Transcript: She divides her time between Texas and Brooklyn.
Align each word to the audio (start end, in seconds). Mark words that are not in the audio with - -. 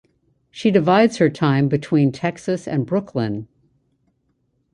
She 0.49 0.71
divides 0.71 1.17
her 1.17 1.29
time 1.29 1.67
between 1.67 2.11
Texas 2.11 2.67
and 2.67 2.87
Brooklyn. 2.87 3.47